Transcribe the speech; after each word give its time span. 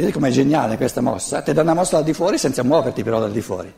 Vedete 0.00 0.18
com'è 0.18 0.30
geniale 0.30 0.78
questa 0.78 1.02
mossa? 1.02 1.42
Ti 1.42 1.52
dà 1.52 1.60
una 1.60 1.74
mossa 1.74 1.96
dal 1.96 2.04
di 2.04 2.14
fuori 2.14 2.38
senza 2.38 2.64
muoverti 2.64 3.02
però 3.02 3.20
dal 3.20 3.32
di 3.32 3.42
fuori. 3.42 3.70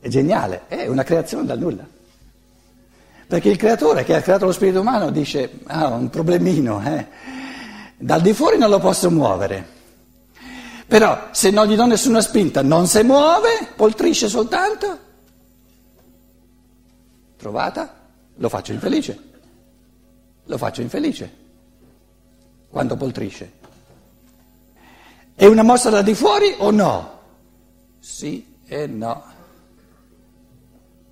È 0.00 0.08
geniale, 0.08 0.62
è 0.66 0.86
una 0.86 1.02
creazione 1.02 1.44
dal 1.44 1.58
nulla. 1.58 1.86
Perché 3.26 3.50
il 3.50 3.58
creatore 3.58 4.02
che 4.02 4.14
ha 4.14 4.22
creato 4.22 4.46
lo 4.46 4.52
spirito 4.52 4.80
umano 4.80 5.10
dice, 5.10 5.60
ah, 5.66 5.88
un 5.88 6.08
problemino, 6.08 6.82
eh? 6.86 7.06
dal 7.98 8.22
di 8.22 8.32
fuori 8.32 8.56
non 8.56 8.70
lo 8.70 8.78
posso 8.78 9.10
muovere. 9.10 9.68
Però 10.86 11.28
se 11.32 11.50
non 11.50 11.66
gli 11.66 11.74
do 11.74 11.84
nessuna 11.84 12.22
spinta 12.22 12.62
non 12.62 12.86
si 12.86 13.02
muove, 13.02 13.68
poltrisce 13.76 14.26
soltanto. 14.30 14.98
Trovata? 17.36 17.94
Lo 18.36 18.48
faccio 18.48 18.72
infelice. 18.72 19.18
Lo 20.44 20.56
faccio 20.56 20.80
infelice. 20.80 21.30
Quando 22.70 22.96
poltrisce. 22.96 23.60
È 25.34 25.46
una 25.46 25.62
mossa 25.62 25.90
da 25.90 26.02
di 26.02 26.14
fuori 26.14 26.54
o 26.58 26.70
no? 26.70 27.20
Sì 27.98 28.44
e 28.66 28.86
no 28.86 29.32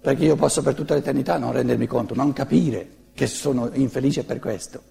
perché 0.01 0.24
io 0.24 0.37
posso 0.37 0.62
per 0.62 0.74
tutta 0.74 0.95
l'eternità 0.95 1.37
non 1.37 1.52
rendermi 1.52 1.87
conto, 1.87 2.15
non 2.15 2.33
capire 2.33 2.88
che 3.12 3.27
sono 3.27 3.70
infelice 3.74 4.24
per 4.24 4.38
questo. 4.38 4.83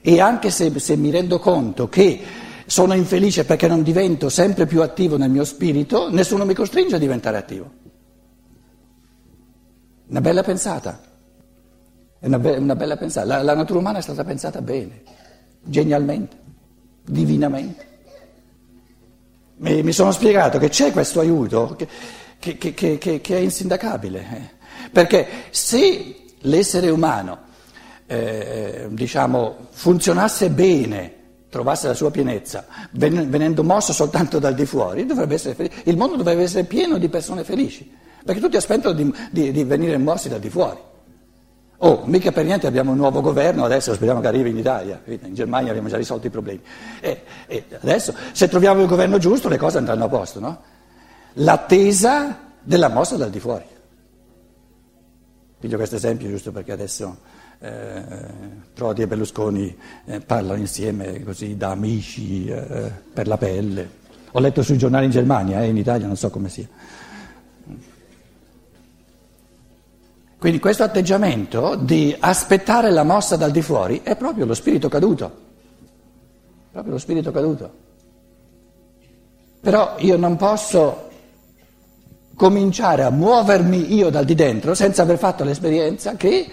E 0.00 0.20
anche 0.20 0.50
se, 0.50 0.78
se 0.78 0.96
mi 0.96 1.10
rendo 1.10 1.40
conto 1.40 1.88
che 1.88 2.22
sono 2.66 2.94
infelice 2.94 3.44
perché 3.44 3.66
non 3.66 3.82
divento 3.82 4.28
sempre 4.28 4.66
più 4.66 4.80
attivo 4.82 5.16
nel 5.16 5.30
mio 5.30 5.44
spirito, 5.44 6.08
nessuno 6.08 6.44
mi 6.44 6.54
costringe 6.54 6.94
a 6.94 6.98
diventare 6.98 7.36
attivo. 7.36 7.70
Una 10.08 10.20
bella 10.20 10.44
pensata. 10.44 11.00
È 12.20 12.26
una, 12.26 12.38
be- 12.38 12.58
una 12.58 12.76
bella 12.76 12.96
pensata. 12.96 13.26
La, 13.26 13.42
la 13.42 13.54
natura 13.54 13.80
umana 13.80 13.98
è 13.98 14.02
stata 14.02 14.22
pensata 14.22 14.62
bene, 14.62 15.02
genialmente, 15.64 16.36
divinamente. 17.02 17.94
Mi, 19.58 19.82
mi 19.82 19.92
sono 19.92 20.12
spiegato 20.12 20.58
che 20.58 20.68
c'è 20.68 20.92
questo 20.92 21.20
aiuto. 21.20 21.76
Che, 21.76 21.88
che, 22.38 22.74
che, 22.74 22.98
che, 22.98 23.36
è 23.36 23.40
insindacabile. 23.40 24.20
Eh. 24.20 24.88
Perché 24.90 25.26
se 25.50 26.16
l'essere 26.40 26.90
umano 26.90 27.38
eh, 28.06 28.86
diciamo, 28.90 29.68
funzionasse 29.70 30.50
bene, 30.50 31.14
trovasse 31.48 31.88
la 31.88 31.94
sua 31.94 32.10
pienezza, 32.10 32.66
venendo 32.90 33.64
mosso 33.64 33.92
soltanto 33.92 34.38
dal 34.38 34.54
di 34.54 34.66
fuori, 34.66 35.00
il 35.00 35.96
mondo 35.96 36.16
dovrebbe 36.16 36.42
essere 36.42 36.64
pieno 36.64 36.98
di 36.98 37.08
persone 37.08 37.44
felici, 37.44 37.90
perché 38.24 38.40
tutti 38.40 38.56
aspettano 38.56 38.94
di, 38.94 39.12
di, 39.30 39.52
di 39.52 39.64
venire 39.64 39.96
mossi 39.98 40.28
dal 40.28 40.40
di 40.40 40.50
fuori. 40.50 40.78
Oh, 41.78 42.04
mica 42.06 42.32
per 42.32 42.44
niente 42.44 42.66
abbiamo 42.66 42.92
un 42.92 42.96
nuovo 42.96 43.20
governo, 43.20 43.64
adesso 43.64 43.92
speriamo 43.92 44.20
che 44.20 44.28
arrivi 44.28 44.50
in 44.50 44.58
Italia, 44.58 45.00
in 45.04 45.34
Germania 45.34 45.70
abbiamo 45.70 45.88
già 45.88 45.96
risolto 45.96 46.26
i 46.26 46.30
problemi. 46.30 46.62
E, 47.00 47.22
e 47.46 47.64
adesso, 47.80 48.14
se 48.32 48.48
troviamo 48.48 48.80
il 48.80 48.88
governo 48.88 49.18
giusto, 49.18 49.48
le 49.48 49.58
cose 49.58 49.78
andranno 49.78 50.04
a 50.04 50.08
posto, 50.08 50.40
no? 50.40 50.62
l'attesa 51.34 52.38
della 52.62 52.88
mossa 52.88 53.16
dal 53.16 53.30
di 53.30 53.40
fuori. 53.40 53.64
Piglio 55.58 55.76
questo 55.76 55.96
esempio 55.96 56.28
giusto 56.28 56.52
perché 56.52 56.72
adesso 56.72 57.18
eh, 57.60 58.02
Prodi 58.72 59.02
e 59.02 59.06
Berlusconi 59.06 59.76
eh, 60.04 60.20
parlano 60.20 60.58
insieme 60.58 61.22
così 61.22 61.56
da 61.56 61.70
amici 61.70 62.46
eh, 62.46 62.90
per 63.12 63.26
la 63.26 63.36
pelle. 63.36 64.04
Ho 64.32 64.40
letto 64.40 64.62
sui 64.62 64.76
giornali 64.76 65.06
in 65.06 65.10
Germania, 65.10 65.62
eh, 65.62 65.68
in 65.68 65.76
Italia 65.76 66.06
non 66.06 66.16
so 66.16 66.30
come 66.30 66.48
sia. 66.48 66.68
Quindi 70.38 70.58
questo 70.58 70.82
atteggiamento 70.82 71.76
di 71.76 72.14
aspettare 72.18 72.90
la 72.90 73.04
mossa 73.04 73.36
dal 73.36 73.50
di 73.50 73.62
fuori 73.62 74.02
è 74.02 74.16
proprio 74.16 74.44
lo 74.44 74.54
spirito 74.54 74.88
caduto. 74.88 75.44
Proprio 76.70 76.92
lo 76.92 76.98
spirito 76.98 77.30
caduto. 77.30 77.84
Però 79.60 79.94
io 79.98 80.16
non 80.16 80.36
posso 80.36 81.08
cominciare 82.36 83.02
a 83.02 83.10
muovermi 83.10 83.94
io 83.94 84.10
dal 84.10 84.26
di 84.26 84.34
dentro 84.34 84.74
senza 84.74 85.02
aver 85.02 85.16
fatto 85.16 85.42
l'esperienza 85.42 86.16
che 86.16 86.46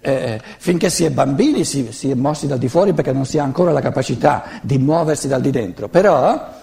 eh, 0.00 0.40
finché 0.58 0.88
si 0.88 1.04
è 1.04 1.10
bambini 1.10 1.64
si, 1.64 1.92
si, 1.92 2.10
è 2.10 2.14
mossi 2.14 2.46
dal 2.46 2.58
di 2.58 2.68
fuori 2.68 2.94
perché 2.94 3.12
non 3.12 3.26
si 3.26 3.38
ha 3.38 3.42
ancora 3.42 3.70
la 3.70 3.80
capacità 3.80 4.44
di 4.62 4.78
muoversi 4.78 5.28
dal 5.28 5.42
di 5.42 5.50
dentro, 5.50 5.88
però 5.88 6.62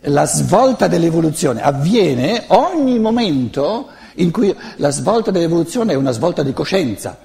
la 0.00 0.26
svolta 0.26 0.86
dell'evoluzione 0.86 1.62
avviene 1.62 2.44
ogni 2.48 2.98
momento 2.98 3.88
in 4.16 4.30
cui 4.30 4.54
la 4.76 4.90
svolta 4.90 5.30
dell'evoluzione 5.30 5.92
è 5.92 5.96
una 5.96 6.12
svolta 6.12 6.42
di 6.42 6.52
coscienza. 6.52 7.18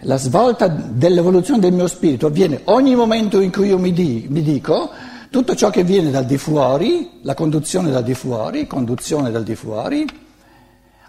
La 0.00 0.16
svolta 0.16 0.66
dell'evoluzione 0.66 1.60
del 1.60 1.72
mio 1.72 1.86
spirito 1.86 2.26
avviene 2.26 2.62
ogni 2.64 2.94
momento 2.94 3.40
in 3.40 3.52
cui 3.52 3.68
io 3.68 3.78
mi, 3.78 3.92
di, 3.92 4.26
mi 4.28 4.42
dico 4.42 4.90
tutto 5.30 5.54
ciò 5.54 5.70
che 5.70 5.84
viene 5.84 6.10
dal 6.10 6.26
di 6.26 6.36
fuori, 6.36 7.20
la 7.22 7.34
conduzione 7.34 7.90
dal 7.90 8.02
di 8.02 8.14
fuori, 8.14 8.66
conduzione 8.66 9.30
dal 9.30 9.44
di 9.44 9.54
fuori, 9.54 10.04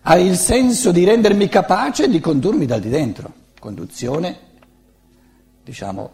ha 0.04 0.18
il 0.18 0.36
senso 0.36 0.92
di 0.92 1.04
rendermi 1.04 1.48
capace 1.48 2.08
di 2.08 2.20
condurmi 2.20 2.68
dal 2.68 2.80
di 2.80 2.90
dentro. 2.90 3.34
Conduzione, 3.60 4.38
diciamo, 5.64 6.12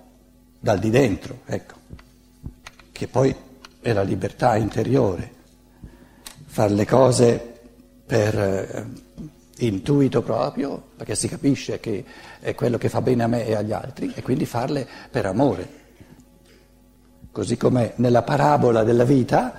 dal 0.60 0.80
di 0.80 0.90
dentro, 0.90 1.40
ecco, 1.46 1.76
che 2.94 3.08
poi 3.08 3.36
è 3.82 3.92
la 3.92 4.04
libertà 4.04 4.56
interiore, 4.56 5.32
fare 6.46 6.74
le 6.74 6.86
cose 6.86 7.57
per 8.08 8.40
eh, 8.40 8.86
intuito 9.58 10.24
proprio, 10.24 10.82
perché 10.96 11.14
si 11.14 11.28
capisce 11.28 11.80
che 11.80 12.04
è 12.40 12.56
quello 12.56 12.80
che 12.80 12.90
fa 12.90 13.02
bene 13.02 13.24
a 13.24 13.28
me 13.28 13.46
e 13.46 13.54
agli 13.54 13.74
altri, 13.74 14.12
e 14.16 14.24
quindi 14.24 14.46
farle 14.46 14.88
per 15.12 15.28
amore 15.28 15.86
così 17.38 17.56
come 17.56 17.94
nella 17.98 18.24
parabola 18.24 18.82
della 18.82 19.04
vita, 19.04 19.54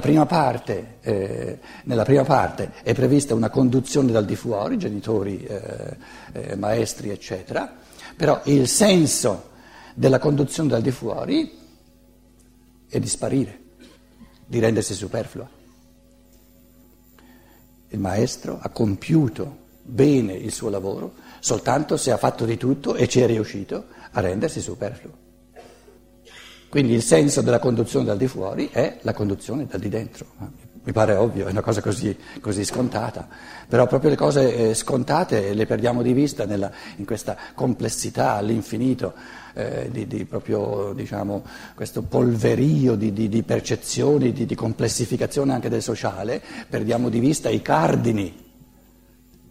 prima 0.00 0.24
parte, 0.24 0.98
eh, 1.00 1.58
nella 1.82 2.04
prima 2.04 2.22
parte 2.22 2.74
è 2.84 2.94
prevista 2.94 3.34
una 3.34 3.50
conduzione 3.50 4.12
dal 4.12 4.24
di 4.24 4.36
fuori, 4.36 4.78
genitori, 4.78 5.42
eh, 5.42 5.96
eh, 6.30 6.54
maestri, 6.54 7.10
eccetera, 7.10 7.74
però 8.14 8.40
il 8.44 8.68
senso 8.68 9.50
della 9.94 10.20
conduzione 10.20 10.68
dal 10.68 10.80
di 10.80 10.92
fuori 10.92 11.58
è 12.88 13.00
di 13.00 13.08
sparire, 13.08 13.58
di 14.46 14.60
rendersi 14.60 14.94
superflua. 14.94 15.61
Il 17.92 17.98
maestro 17.98 18.58
ha 18.60 18.68
compiuto 18.70 19.58
bene 19.82 20.32
il 20.32 20.52
suo 20.52 20.70
lavoro 20.70 21.14
soltanto 21.40 21.96
se 21.96 22.10
ha 22.10 22.16
fatto 22.16 22.44
di 22.44 22.56
tutto 22.56 22.94
e 22.94 23.08
ci 23.08 23.20
è 23.20 23.26
riuscito 23.26 23.86
a 24.12 24.20
rendersi 24.20 24.60
superfluo. 24.60 25.12
Quindi 26.68 26.94
il 26.94 27.02
senso 27.02 27.42
della 27.42 27.58
conduzione 27.58 28.06
dal 28.06 28.16
di 28.16 28.26
fuori 28.26 28.70
è 28.72 28.98
la 29.02 29.12
conduzione 29.12 29.66
dal 29.66 29.80
di 29.80 29.90
dentro. 29.90 30.26
Mi 30.84 30.90
pare 30.90 31.14
ovvio, 31.14 31.46
è 31.46 31.50
una 31.50 31.60
cosa 31.60 31.80
così, 31.80 32.16
così 32.40 32.64
scontata, 32.64 33.28
però 33.68 33.86
proprio 33.86 34.10
le 34.10 34.16
cose 34.16 34.70
eh, 34.70 34.74
scontate 34.74 35.54
le 35.54 35.64
perdiamo 35.64 36.02
di 36.02 36.12
vista 36.12 36.44
nella, 36.44 36.72
in 36.96 37.04
questa 37.04 37.36
complessità 37.54 38.32
all'infinito, 38.32 39.14
eh, 39.54 39.88
di, 39.92 40.08
di, 40.08 40.24
proprio 40.24 40.92
diciamo, 40.92 41.44
questo 41.76 42.02
polverio 42.02 42.96
di, 42.96 43.12
di, 43.12 43.28
di 43.28 43.42
percezioni, 43.44 44.32
di 44.32 44.54
complessificazione 44.56 45.52
anche 45.52 45.68
del 45.68 45.82
sociale, 45.82 46.42
perdiamo 46.68 47.08
di 47.08 47.20
vista 47.20 47.48
i 47.48 47.62
cardini 47.62 48.50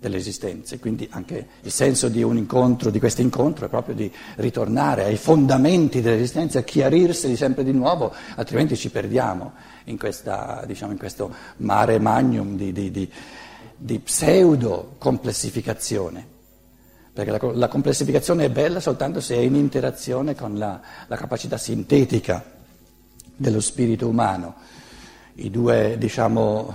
dell'esistenza. 0.02 0.76
Quindi 0.80 1.08
anche 1.12 1.48
il 1.62 1.72
senso 1.72 2.10
di 2.10 2.24
un 2.24 2.36
incontro, 2.36 2.90
di 2.90 2.98
questo 2.98 3.22
incontro, 3.22 3.68
è 3.68 3.70
proprio 3.70 3.94
di 3.94 4.12
ritornare 4.38 5.04
ai 5.04 5.16
fondamenti 5.16 6.02
dell'esistenza, 6.02 6.64
chiarirseli 6.64 7.36
sempre 7.36 7.64
di 7.64 7.72
nuovo, 7.72 8.12
altrimenti 8.36 8.76
ci 8.76 8.90
perdiamo 8.90 9.54
in, 9.86 10.00
questa, 10.00 10.64
diciamo, 10.66 10.92
in 10.92 10.98
questo 10.98 11.32
mare 11.58 12.00
magnum 12.00 12.58
di, 12.58 12.72
di, 12.72 12.90
di, 12.90 13.12
di 13.78 14.00
pseudo 14.00 14.96
complessificazione. 14.98 16.40
Perché 17.14 17.30
la, 17.30 17.52
la, 17.54 17.68
complessificazione 17.68 18.46
è 18.46 18.50
bella 18.50 18.80
soltanto 18.80 19.22
se 19.22 19.36
è 19.36 19.40
in 19.40 19.54
interazione 19.54 20.34
con 20.34 20.58
la, 20.58 20.82
la 21.06 21.16
capacità 21.16 21.58
sintetica 21.58 22.44
dello 23.36 23.60
spirito 23.60 24.08
umano. 24.08 24.56
I 25.36 25.52
due, 25.52 25.96
diciamo, 26.00 26.74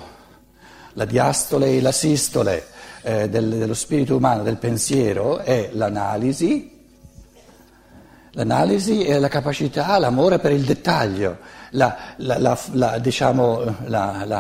la 0.93 1.05
diastole 1.05 1.77
e 1.77 1.81
la 1.81 1.93
sistole 1.93 2.75
eh, 3.07 3.29
del, 3.29 3.51
dello 3.51 3.75
spirito 3.75 4.17
umano, 4.17 4.43
del 4.43 4.57
pensiero, 4.57 5.39
è 5.39 5.71
l'analisi, 5.75 6.77
l'analisi 8.33 9.05
è 9.05 9.17
la 9.21 9.29
capacità, 9.29 9.97
l'amore 9.99 10.41
per 10.41 10.51
il 10.51 10.65
dettaglio, 10.65 11.39
la, 11.71 11.97
la, 12.17 12.39
la, 12.39 12.59
la 12.73 12.99
diciamo, 12.99 13.63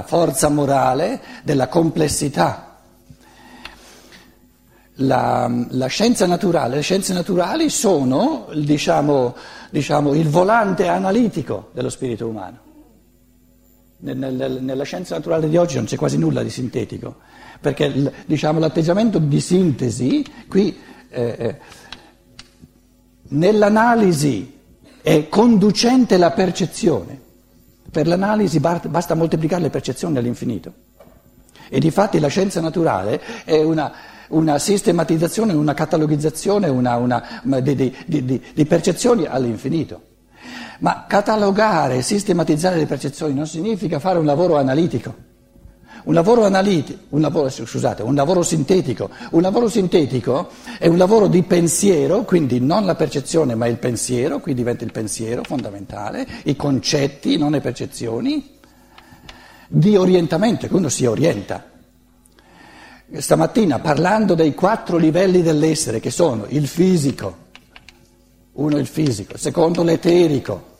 forza 0.04 0.48
morale 0.48 1.20
della 1.44 1.68
complessità. 1.68 2.62
La, 5.00 5.48
la, 5.68 5.86
scienza 5.86 6.26
naturale, 6.26 6.76
le 6.76 6.80
scienze 6.80 7.12
naturali 7.12 7.68
sono 7.68 8.48
diciamo, 8.52 9.36
diciamo, 9.70 10.14
il 10.14 10.28
volante 10.28 10.88
analitico 10.88 11.68
dello 11.72 11.90
spirito 11.90 12.26
umano. 12.26 12.65
Nel, 13.98 14.58
nella 14.60 14.84
scienza 14.84 15.16
naturale 15.16 15.48
di 15.48 15.56
oggi 15.56 15.76
non 15.76 15.86
c'è 15.86 15.96
quasi 15.96 16.18
nulla 16.18 16.42
di 16.42 16.50
sintetico 16.50 17.16
perché 17.60 18.12
diciamo, 18.26 18.58
l'atteggiamento 18.58 19.18
di 19.18 19.40
sintesi 19.40 20.24
qui 20.48 20.76
eh, 21.08 21.36
eh, 21.38 21.56
nell'analisi 23.28 24.54
è 25.02 25.28
conducente 25.28 26.16
la 26.16 26.32
percezione. 26.32 27.22
Per 27.90 28.06
l'analisi 28.06 28.60
basta 28.60 29.14
moltiplicare 29.14 29.62
le 29.62 29.70
percezioni 29.70 30.18
all'infinito. 30.18 30.72
E 31.68 31.78
difatti 31.80 32.18
la 32.18 32.28
scienza 32.28 32.60
naturale 32.60 33.20
è 33.44 33.62
una, 33.62 33.92
una 34.28 34.58
sistematizzazione, 34.58 35.52
una 35.52 35.74
catalogizzazione 35.74 36.68
una, 36.68 36.96
una, 36.96 37.60
di, 37.60 37.74
di, 37.74 38.24
di, 38.24 38.42
di 38.52 38.64
percezioni 38.66 39.24
all'infinito. 39.24 40.05
Ma 40.80 41.04
catalogare, 41.06 42.02
sistematizzare 42.02 42.76
le 42.76 42.86
percezioni 42.86 43.34
non 43.34 43.46
significa 43.46 43.98
fare 43.98 44.18
un 44.18 44.24
lavoro 44.24 44.56
analitico. 44.56 45.24
Un 46.04 46.14
lavoro 46.14 46.44
analitico, 46.44 47.00
un 47.10 47.20
lavoro, 47.20 47.48
scusate, 47.48 48.02
un 48.02 48.14
lavoro 48.14 48.42
sintetico. 48.42 49.10
Un 49.30 49.42
lavoro 49.42 49.68
sintetico 49.68 50.50
è 50.78 50.86
un 50.86 50.98
lavoro 50.98 51.26
di 51.26 51.42
pensiero, 51.42 52.22
quindi 52.22 52.60
non 52.60 52.84
la 52.84 52.94
percezione 52.94 53.54
ma 53.54 53.66
il 53.66 53.78
pensiero, 53.78 54.38
qui 54.38 54.54
diventa 54.54 54.84
il 54.84 54.92
pensiero 54.92 55.42
fondamentale, 55.42 56.26
i 56.44 56.54
concetti, 56.54 57.36
non 57.38 57.50
le 57.52 57.60
percezioni, 57.60 58.54
di 59.68 59.96
orientamento, 59.96 60.68
che 60.68 60.74
uno 60.74 60.88
si 60.88 61.06
orienta. 61.06 61.64
Stamattina 63.12 63.78
parlando 63.78 64.34
dei 64.34 64.54
quattro 64.54 64.96
livelli 64.96 65.42
dell'essere 65.42 66.00
che 66.00 66.10
sono 66.10 66.44
il 66.48 66.66
fisico, 66.68 67.45
uno 68.56 68.78
il 68.78 68.86
fisico, 68.86 69.34
il 69.34 69.40
secondo 69.40 69.82
l'eterico, 69.82 70.74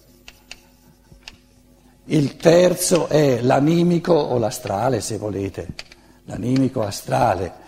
il 2.06 2.36
terzo 2.36 3.08
è 3.08 3.40
l'animico 3.40 4.12
o 4.12 4.38
l'astrale, 4.38 5.00
se 5.00 5.18
volete, 5.18 5.68
l'animico 6.24 6.82
astrale. 6.82 7.64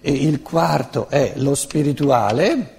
E 0.00 0.12
il 0.12 0.42
quarto 0.42 1.08
è 1.08 1.32
lo 1.36 1.54
spirituale. 1.54 2.76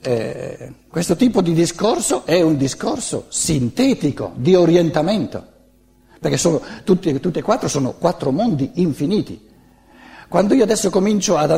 Eh, 0.00 0.72
questo 0.88 1.14
tipo 1.14 1.42
di 1.42 1.52
discorso 1.52 2.24
è 2.24 2.40
un 2.40 2.56
discorso 2.56 3.26
sintetico, 3.28 4.32
di 4.34 4.54
orientamento, 4.54 5.44
perché 6.18 6.38
sono, 6.38 6.62
tutti, 6.82 7.20
tutti 7.20 7.38
e 7.38 7.42
quattro 7.42 7.68
sono 7.68 7.92
quattro 7.92 8.30
mondi 8.32 8.70
infiniti. 8.74 9.46
Quando 10.28 10.54
io 10.54 10.64
adesso 10.64 10.90
comincio 10.90 11.36
ad, 11.36 11.50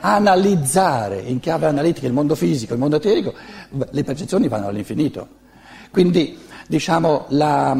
analizzare 0.00 1.20
in 1.20 1.40
chiave 1.40 1.66
analitica 1.66 2.06
il 2.06 2.12
mondo 2.12 2.34
fisico, 2.34 2.72
il 2.72 2.78
mondo 2.78 2.96
eterico, 2.96 3.34
le 3.90 4.04
percezioni 4.04 4.48
vanno 4.48 4.68
all'infinito. 4.68 5.28
Quindi 5.90 6.38
diciamo, 6.68 7.26
la, 7.28 7.76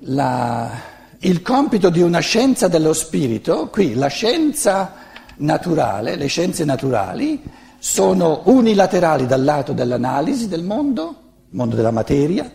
la, 0.00 0.70
il 1.18 1.42
compito 1.42 1.90
di 1.90 2.00
una 2.00 2.20
scienza 2.20 2.68
dello 2.68 2.92
spirito, 2.92 3.68
qui 3.68 3.94
la 3.94 4.06
scienza 4.08 4.94
naturale, 5.38 6.16
le 6.16 6.26
scienze 6.26 6.64
naturali 6.64 7.42
sono 7.78 8.42
unilaterali 8.44 9.26
dal 9.26 9.42
lato 9.42 9.72
dell'analisi 9.72 10.48
del 10.48 10.62
mondo, 10.62 11.16
mondo 11.50 11.74
della 11.74 11.90
materia, 11.90 12.50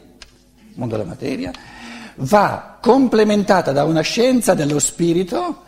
mondo 0.75 0.95
della 0.95 1.07
materia 1.07 1.51
va 2.17 2.77
complementata 2.81 3.71
da 3.71 3.83
una 3.85 4.01
scienza 4.01 4.53
dello 4.53 4.79
spirito 4.79 5.62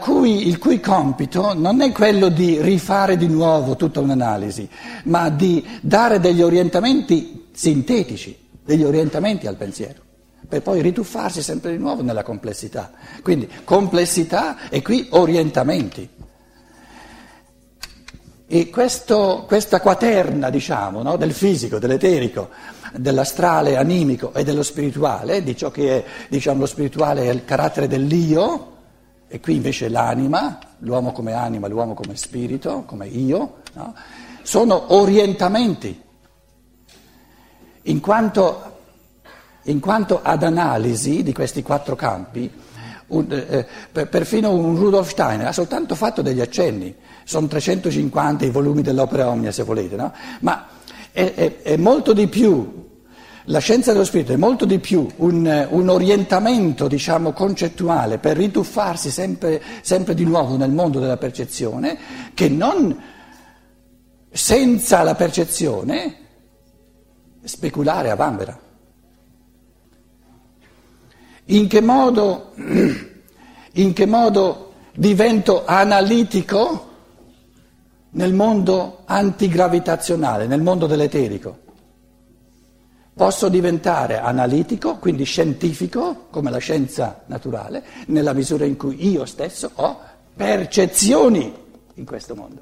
cui, 0.00 0.46
il 0.46 0.58
cui 0.58 0.80
compito 0.80 1.54
non 1.54 1.80
è 1.80 1.90
quello 1.92 2.28
di 2.28 2.60
rifare 2.60 3.16
di 3.16 3.28
nuovo 3.28 3.76
tutta 3.76 4.00
un'analisi, 4.00 4.68
ma 5.04 5.28
di 5.30 5.64
dare 5.80 6.20
degli 6.20 6.42
orientamenti 6.42 7.48
sintetici 7.52 8.42
degli 8.64 8.82
orientamenti 8.82 9.46
al 9.46 9.56
pensiero, 9.56 10.00
per 10.48 10.62
poi 10.62 10.80
rituffarsi 10.80 11.42
sempre 11.42 11.72
di 11.72 11.78
nuovo 11.78 12.02
nella 12.02 12.22
complessità. 12.22 12.92
Quindi 13.22 13.48
complessità 13.62 14.68
e 14.70 14.80
qui 14.82 15.06
orientamenti. 15.10 16.08
E 18.46 18.70
questo, 18.70 19.44
questa 19.46 19.80
quaterna, 19.80 20.48
diciamo, 20.48 21.02
no, 21.02 21.16
del 21.16 21.32
fisico, 21.32 21.78
dell'eterico, 21.78 22.50
dell'astrale 22.94 23.76
animico 23.76 24.32
e 24.32 24.44
dello 24.44 24.62
spirituale, 24.62 25.42
di 25.42 25.56
ciò 25.56 25.70
che 25.70 25.98
è, 25.98 26.04
diciamo, 26.28 26.60
lo 26.60 26.66
spirituale 26.66 27.22
è 27.22 27.30
il 27.30 27.44
carattere 27.44 27.88
dell'io, 27.88 28.72
e 29.34 29.40
qui 29.40 29.56
invece 29.56 29.88
l'anima, 29.88 30.60
l'uomo 30.78 31.10
come 31.10 31.32
anima, 31.32 31.66
l'uomo 31.66 31.94
come 31.94 32.14
spirito, 32.14 32.84
come 32.86 33.08
io, 33.08 33.62
no, 33.72 33.92
sono 34.42 34.94
orientamenti 34.94 36.00
in 37.82 37.98
quanto, 37.98 38.76
in 39.64 39.80
quanto 39.80 40.20
ad 40.22 40.44
analisi 40.44 41.24
di 41.24 41.32
questi 41.32 41.64
quattro 41.64 41.96
campi, 41.96 42.48
un, 43.08 43.26
eh, 43.28 43.66
eh 43.92 44.06
perfino 44.06 44.52
un 44.52 44.76
Rudolf 44.76 45.10
Steiner 45.10 45.48
ha 45.48 45.52
soltanto 45.52 45.96
fatto 45.96 46.22
degli 46.22 46.40
accenni, 46.40 46.94
sono 47.24 47.48
350 47.48 48.44
i 48.44 48.50
volumi 48.50 48.82
dell'opera 48.82 49.28
Omnia 49.28 49.50
se 49.50 49.64
volete, 49.64 49.96
no? 49.96 50.12
ma 50.42 50.68
è, 51.10 51.34
è, 51.34 51.62
è, 51.62 51.76
molto 51.76 52.12
di 52.12 52.28
più, 52.28 52.73
la 53.48 53.58
scienza 53.58 53.92
dello 53.92 54.04
spirito 54.04 54.32
è 54.32 54.36
molto 54.36 54.64
di 54.64 54.78
più 54.78 55.06
un, 55.16 55.68
un 55.70 55.88
orientamento 55.88 56.88
diciamo, 56.88 57.32
concettuale 57.32 58.18
per 58.18 58.38
rituffarsi 58.38 59.10
sempre, 59.10 59.62
sempre 59.82 60.14
di 60.14 60.24
nuovo 60.24 60.56
nel 60.56 60.70
mondo 60.70 60.98
della 60.98 61.18
percezione 61.18 61.98
che 62.32 62.48
non 62.48 62.98
senza 64.30 65.02
la 65.02 65.14
percezione 65.14 66.16
speculare 67.42 68.10
a 68.10 68.14
vanvera. 68.14 68.58
In 71.46 71.68
che 71.68 71.80
modo, 71.82 72.54
in 73.72 73.92
che 73.92 74.06
modo 74.06 74.72
divento 74.94 75.66
analitico 75.66 76.92
nel 78.10 78.32
mondo 78.32 79.02
antigravitazionale, 79.04 80.46
nel 80.46 80.62
mondo 80.62 80.86
dell'eterico? 80.86 81.63
Posso 83.16 83.48
diventare 83.48 84.18
analitico, 84.18 84.96
quindi 84.96 85.22
scientifico, 85.22 86.26
come 86.30 86.50
la 86.50 86.58
scienza 86.58 87.22
naturale, 87.26 87.84
nella 88.06 88.32
misura 88.32 88.64
in 88.64 88.76
cui 88.76 89.08
io 89.08 89.24
stesso 89.24 89.70
ho 89.72 90.00
percezioni 90.34 91.54
in 91.94 92.04
questo 92.04 92.34
mondo. 92.34 92.60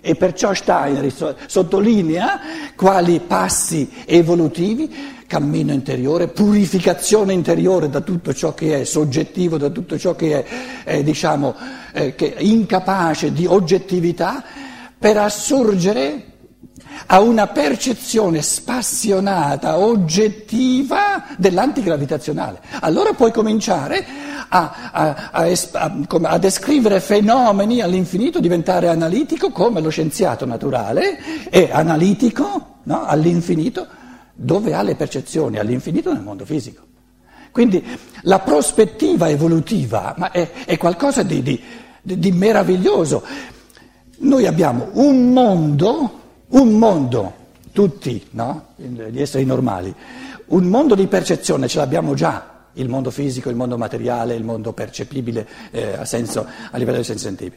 E 0.00 0.14
perciò 0.14 0.54
Steiner 0.54 1.12
sottolinea 1.46 2.40
quali 2.76 3.18
passi 3.18 3.90
evolutivi, 4.04 4.88
cammino 5.26 5.72
interiore, 5.72 6.28
purificazione 6.28 7.32
interiore 7.32 7.88
da 7.88 8.00
tutto 8.00 8.32
ciò 8.32 8.54
che 8.54 8.82
è 8.82 8.84
soggettivo, 8.84 9.58
da 9.58 9.70
tutto 9.70 9.98
ciò 9.98 10.14
che 10.14 10.44
è, 10.44 10.46
eh, 10.84 11.02
diciamo, 11.02 11.54
eh, 11.92 12.14
che 12.14 12.34
è 12.34 12.42
incapace 12.42 13.32
di 13.32 13.46
oggettività, 13.46 14.44
per 14.96 15.16
assurgere 15.16 16.31
a 17.06 17.20
una 17.20 17.46
percezione 17.46 18.42
spassionata, 18.42 19.78
oggettiva 19.78 21.24
dell'antigravitazionale. 21.36 22.60
Allora 22.80 23.12
puoi 23.12 23.32
cominciare 23.32 24.04
a, 24.48 24.90
a, 24.92 25.30
a, 25.32 25.96
a, 26.22 26.38
descrivere 26.38 27.00
fenomeni 27.00 27.80
all'infinito, 27.80 28.40
diventare 28.40 28.88
analitico 28.88 29.50
come 29.50 29.80
lo 29.80 29.88
scienziato 29.88 30.44
naturale 30.44 31.18
è 31.48 31.70
analitico 31.72 32.78
no, 32.84 33.04
all'infinito 33.04 33.86
dove 34.34 34.74
ha 34.74 34.82
le 34.82 34.94
percezioni, 34.94 35.58
all'infinito 35.58 36.12
nel 36.12 36.22
mondo 36.22 36.44
fisico. 36.44 36.82
Quindi 37.50 37.84
la 38.22 38.40
prospettiva 38.40 39.28
evolutiva 39.28 40.14
è, 40.30 40.50
è, 40.64 40.78
qualcosa 40.78 41.22
di, 41.22 41.42
di, 41.42 41.62
di 42.00 42.32
meraviglioso. 42.32 43.22
Noi 44.18 44.46
abbiamo 44.46 44.88
un 44.94 45.32
mondo 45.32 46.20
un 46.52 46.72
mondo, 46.78 47.34
tutti, 47.72 48.26
no? 48.30 48.68
gli 48.76 49.20
esseri 49.20 49.44
normali, 49.44 49.94
un 50.46 50.64
mondo 50.64 50.94
di 50.94 51.06
percezione 51.06 51.68
ce 51.68 51.78
l'abbiamo 51.78 52.14
già, 52.14 52.66
il 52.74 52.88
mondo 52.88 53.10
fisico, 53.10 53.50
il 53.50 53.56
mondo 53.56 53.76
materiale, 53.78 54.34
il 54.34 54.44
mondo 54.44 54.72
percepibile 54.72 55.46
eh, 55.70 55.94
a, 55.94 56.04
senso, 56.04 56.46
a 56.70 56.76
livello 56.76 56.96
dei 56.96 57.04
sensi 57.04 57.24
sensitivi. 57.24 57.56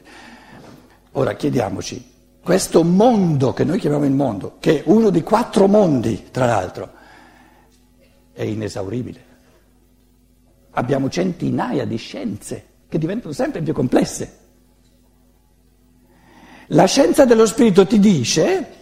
Ora 1.12 1.34
chiediamoci, 1.34 2.12
questo 2.42 2.84
mondo 2.84 3.52
che 3.52 3.64
noi 3.64 3.78
chiamiamo 3.78 4.04
il 4.04 4.12
mondo, 4.12 4.56
che 4.60 4.80
è 4.80 4.82
uno 4.86 5.10
di 5.10 5.22
quattro 5.22 5.66
mondi, 5.66 6.28
tra 6.30 6.46
l'altro, 6.46 6.92
è 8.32 8.42
inesauribile. 8.42 9.24
Abbiamo 10.72 11.08
centinaia 11.08 11.86
di 11.86 11.96
scienze 11.96 12.64
che 12.88 12.98
diventano 12.98 13.32
sempre 13.32 13.62
più 13.62 13.72
complesse. 13.72 14.38
La 16.68 16.84
scienza 16.86 17.24
dello 17.24 17.46
spirito 17.46 17.86
ti 17.86 17.98
dice 17.98 18.74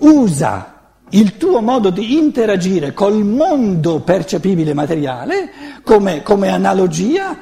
usa 0.00 0.78
il 1.10 1.36
tuo 1.36 1.60
modo 1.60 1.90
di 1.90 2.16
interagire 2.18 2.92
col 2.92 3.24
mondo 3.24 4.00
percepibile 4.00 4.74
materiale 4.74 5.50
come, 5.82 6.22
come 6.22 6.48
analogia 6.48 7.36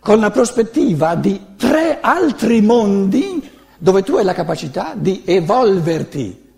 con 0.00 0.20
la 0.20 0.30
prospettiva 0.30 1.14
di 1.14 1.40
tre 1.56 1.98
altri 2.00 2.60
mondi 2.60 3.48
dove 3.78 4.02
tu 4.02 4.16
hai 4.16 4.24
la 4.24 4.34
capacità 4.34 4.92
di 4.94 5.22
evolverti 5.24 6.48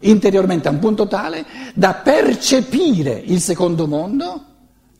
interiormente 0.00 0.68
a 0.68 0.72
un 0.72 0.78
punto 0.78 1.08
tale 1.08 1.44
da 1.74 1.94
percepire 1.94 3.20
il 3.24 3.40
secondo 3.40 3.86
mondo 3.86 4.42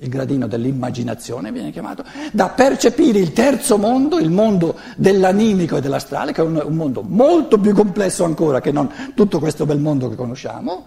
il 0.00 0.08
gradino 0.08 0.46
dell'immaginazione 0.46 1.50
viene 1.50 1.72
chiamato, 1.72 2.04
da 2.30 2.50
percepire 2.50 3.18
il 3.18 3.32
terzo 3.32 3.78
mondo, 3.78 4.18
il 4.18 4.30
mondo 4.30 4.76
dell'animico 4.96 5.76
e 5.76 5.80
dell'astrale, 5.80 6.32
che 6.32 6.40
è 6.40 6.44
un, 6.44 6.62
un 6.64 6.74
mondo 6.74 7.02
molto 7.02 7.58
più 7.58 7.74
complesso 7.74 8.24
ancora 8.24 8.60
che 8.60 8.70
non 8.70 9.12
tutto 9.14 9.40
questo 9.40 9.66
bel 9.66 9.80
mondo 9.80 10.08
che 10.08 10.14
conosciamo, 10.14 10.86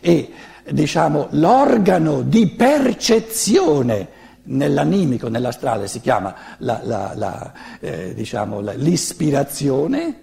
e 0.00 0.30
diciamo 0.70 1.28
l'organo 1.30 2.22
di 2.22 2.48
percezione 2.48 4.08
nell'animico, 4.44 5.28
nell'astrale 5.28 5.86
si 5.86 6.00
chiama 6.00 6.34
la, 6.58 6.80
la, 6.82 7.12
la, 7.14 7.52
eh, 7.78 8.12
diciamo, 8.12 8.60
l'ispirazione, 8.60 10.18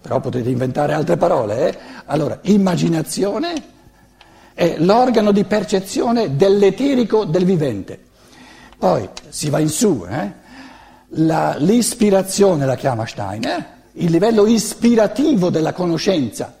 però 0.00 0.20
potete 0.20 0.48
inventare 0.48 0.94
altre 0.94 1.18
parole, 1.18 1.68
eh? 1.68 1.78
allora 2.06 2.38
immaginazione 2.42 3.76
è 4.58 4.74
l'organo 4.78 5.30
di 5.30 5.44
percezione 5.44 6.34
dell'eterico 6.34 7.24
del 7.24 7.44
vivente. 7.44 7.96
Poi 8.76 9.08
si 9.28 9.50
va 9.50 9.60
in 9.60 9.68
su, 9.68 10.04
eh? 10.10 10.32
la, 11.10 11.54
l'ispirazione 11.58 12.66
la 12.66 12.74
chiama 12.74 13.06
Steiner, 13.06 13.64
il 13.92 14.10
livello 14.10 14.46
ispirativo 14.46 15.48
della 15.48 15.72
conoscenza 15.72 16.56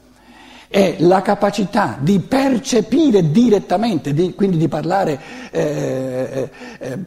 è 0.68 0.94
la 1.00 1.22
capacità 1.22 1.96
di 1.98 2.20
percepire 2.20 3.32
direttamente, 3.32 4.14
di, 4.14 4.32
quindi 4.32 4.58
di 4.58 4.68
parlare 4.68 5.20
eh, 5.50 6.50
eh, 6.78 6.98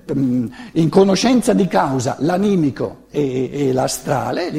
in 0.73 0.89
conoscenza 0.89 1.53
di 1.53 1.67
causa 1.67 2.17
l'animico 2.19 3.05
e, 3.11 3.49
e 3.49 3.71
l'astrale, 3.71 4.51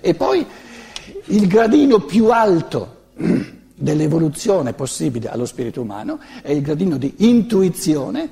e 0.00 0.14
poi 0.14 0.46
il 1.24 1.48
gradino 1.48 1.98
più 1.98 2.30
alto 2.30 2.98
dell'evoluzione 3.80 4.74
possibile 4.74 5.30
allo 5.30 5.46
spirito 5.46 5.80
umano 5.80 6.20
è 6.42 6.50
il 6.50 6.60
gradino 6.60 6.98
di 6.98 7.14
intuizione, 7.18 8.28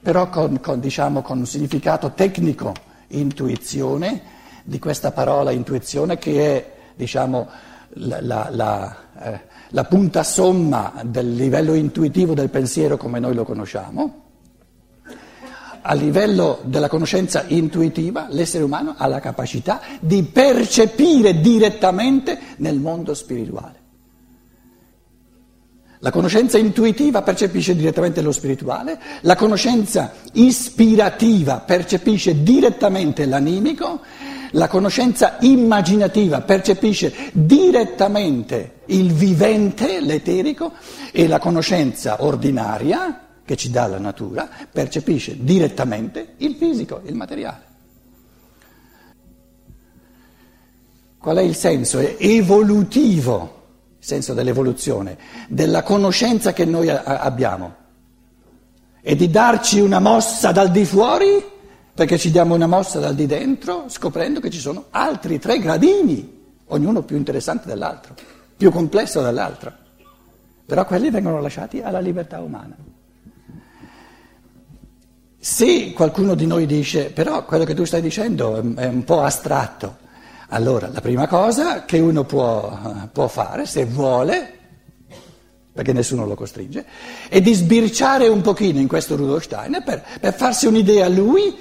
però 0.00 0.30
con, 0.30 0.60
con, 0.60 0.80
diciamo, 0.80 1.20
con 1.20 1.38
un 1.38 1.46
significato 1.46 2.12
tecnico, 2.14 2.72
intuizione, 3.08 4.30
di 4.64 4.78
questa 4.78 5.10
parola 5.10 5.50
intuizione 5.50 6.18
che 6.18 6.56
è 6.56 6.72
diciamo, 6.94 7.48
la, 7.94 8.20
la, 8.22 8.48
la, 8.50 8.96
eh, 9.20 9.40
la 9.70 9.84
punta 9.84 10.22
somma 10.22 10.94
del 11.04 11.34
livello 11.34 11.74
intuitivo 11.74 12.32
del 12.32 12.48
pensiero 12.48 12.96
come 12.96 13.18
noi 13.18 13.34
lo 13.34 13.44
conosciamo. 13.44 14.20
A 15.84 15.94
livello 15.94 16.60
della 16.62 16.88
conoscenza 16.88 17.44
intuitiva, 17.48 18.28
l'essere 18.30 18.62
umano 18.62 18.94
ha 18.96 19.06
la 19.08 19.18
capacità 19.18 19.80
di 19.98 20.22
percepire 20.22 21.40
direttamente 21.40 22.38
nel 22.58 22.78
mondo 22.78 23.14
spirituale. 23.14 23.81
La 26.04 26.10
conoscenza 26.10 26.58
intuitiva 26.58 27.22
percepisce 27.22 27.76
direttamente 27.76 28.22
lo 28.22 28.32
spirituale, 28.32 28.98
la 29.20 29.36
conoscenza 29.36 30.14
ispirativa 30.32 31.60
percepisce 31.60 32.42
direttamente 32.42 33.24
l'animico, 33.24 34.00
la 34.50 34.66
conoscenza 34.66 35.36
immaginativa 35.42 36.40
percepisce 36.40 37.30
direttamente 37.30 38.80
il 38.86 39.12
vivente, 39.12 40.00
l'eterico, 40.00 40.72
e 41.12 41.28
la 41.28 41.38
conoscenza 41.38 42.24
ordinaria, 42.24 43.28
che 43.44 43.54
ci 43.54 43.70
dà 43.70 43.86
la 43.86 44.00
natura, 44.00 44.50
percepisce 44.72 45.36
direttamente 45.38 46.34
il 46.38 46.56
fisico, 46.56 47.00
il 47.04 47.14
materiale. 47.14 47.62
Qual 51.16 51.36
è 51.36 51.42
il 51.42 51.54
senso? 51.54 52.00
È 52.00 52.16
evolutivo 52.18 53.60
senso 54.02 54.34
dell'evoluzione, 54.34 55.16
della 55.48 55.84
conoscenza 55.84 56.52
che 56.52 56.64
noi 56.64 56.88
abbiamo 56.90 57.76
e 59.00 59.14
di 59.14 59.30
darci 59.30 59.78
una 59.78 60.00
mossa 60.00 60.50
dal 60.50 60.72
di 60.72 60.84
fuori 60.84 61.50
perché 61.94 62.18
ci 62.18 62.32
diamo 62.32 62.56
una 62.56 62.66
mossa 62.66 62.98
dal 62.98 63.14
di 63.14 63.26
dentro 63.26 63.84
scoprendo 63.86 64.40
che 64.40 64.50
ci 64.50 64.58
sono 64.58 64.86
altri 64.90 65.38
tre 65.38 65.60
gradini, 65.60 66.40
ognuno 66.66 67.02
più 67.02 67.16
interessante 67.16 67.68
dell'altro, 67.68 68.14
più 68.56 68.72
complesso 68.72 69.22
dell'altro, 69.22 69.72
però 70.66 70.84
quelli 70.84 71.08
vengono 71.10 71.40
lasciati 71.40 71.80
alla 71.80 72.00
libertà 72.00 72.40
umana. 72.40 72.74
Se 75.38 75.92
qualcuno 75.92 76.34
di 76.34 76.46
noi 76.46 76.66
dice 76.66 77.10
però 77.10 77.44
quello 77.44 77.62
che 77.64 77.74
tu 77.74 77.84
stai 77.84 78.00
dicendo 78.00 78.56
è 78.56 78.86
un 78.86 79.04
po' 79.04 79.22
astratto, 79.22 79.98
allora, 80.54 80.90
la 80.92 81.00
prima 81.00 81.26
cosa 81.26 81.86
che 81.86 81.98
uno 81.98 82.24
può, 82.24 82.78
può 83.10 83.26
fare, 83.26 83.64
se 83.64 83.86
vuole, 83.86 84.52
perché 85.72 85.94
nessuno 85.94 86.26
lo 86.26 86.34
costringe, 86.34 86.84
è 87.30 87.40
di 87.40 87.54
sbirciare 87.54 88.28
un 88.28 88.42
pochino 88.42 88.78
in 88.78 88.86
questo 88.86 89.16
Rudolf 89.16 89.44
Steiner 89.44 89.82
per, 89.82 90.04
per 90.20 90.34
farsi 90.34 90.66
un'idea 90.66 91.08
lui 91.08 91.56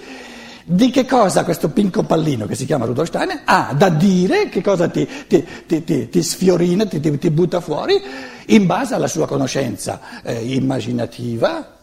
di 0.66 0.92
che 0.92 1.06
cosa 1.06 1.46
questo 1.46 1.70
pinco 1.70 2.04
pallino 2.04 2.46
che 2.46 2.56
si 2.56 2.66
chiama 2.66 2.84
Rudolf 2.84 3.08
Steiner 3.08 3.44
ha 3.46 3.74
da 3.78 3.88
dire, 3.88 4.50
che 4.50 4.62
cosa 4.62 4.90
ti, 4.90 5.08
ti, 5.26 5.46
ti, 5.66 6.10
ti 6.10 6.22
sfiorina, 6.22 6.86
ti, 6.86 7.32
butta 7.32 7.62
fuori, 7.62 8.02
in 8.48 8.66
base 8.66 8.94
alla 8.94 9.08
sua 9.08 9.26
conoscenza 9.26 10.22
eh, 10.22 10.54
immaginativa, 10.54 11.78